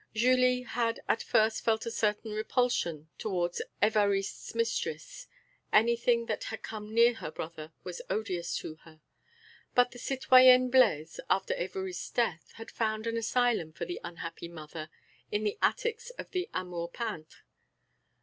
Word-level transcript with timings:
Julie 0.15 0.63
had 0.63 1.01
at 1.07 1.21
first 1.21 1.63
felt 1.63 1.85
a 1.85 1.91
certain 1.91 2.31
repulsion 2.31 3.09
towards 3.19 3.61
Évariste's 3.83 4.55
mistress; 4.55 5.27
anything 5.71 6.25
that 6.25 6.45
had 6.45 6.63
come 6.63 6.91
near 6.91 7.13
her 7.13 7.29
brother 7.29 7.71
was 7.83 8.01
odious 8.09 8.57
to 8.57 8.77
her. 8.77 8.99
But 9.75 9.91
the 9.91 9.99
citoyenne 9.99 10.71
Blaise, 10.71 11.19
after 11.29 11.53
Évariste's 11.53 12.09
death, 12.09 12.51
had 12.53 12.71
found 12.71 13.05
an 13.05 13.15
asylum 13.15 13.73
for 13.73 13.85
the 13.85 14.01
unhappy 14.03 14.47
mother 14.47 14.89
in 15.31 15.43
the 15.43 15.59
attics 15.61 16.09
of 16.17 16.31
the 16.31 16.49
Amour 16.51 16.89
peintre. 16.89 17.43